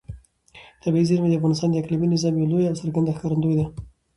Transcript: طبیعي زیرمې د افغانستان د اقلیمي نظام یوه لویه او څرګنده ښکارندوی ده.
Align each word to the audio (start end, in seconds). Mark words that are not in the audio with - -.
طبیعي 0.83 1.05
زیرمې 1.09 1.29
د 1.29 1.33
افغانستان 1.39 1.69
د 1.71 1.75
اقلیمي 1.81 2.07
نظام 2.13 2.33
یوه 2.35 2.49
لویه 2.51 2.69
او 2.69 2.79
څرګنده 2.81 3.15
ښکارندوی 3.17 3.55
ده. 3.59 3.65